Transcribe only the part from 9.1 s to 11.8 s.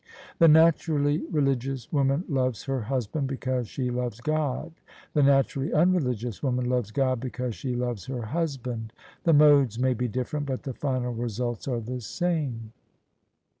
The modes may be different, but the final results are